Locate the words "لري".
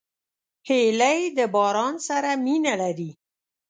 2.81-3.11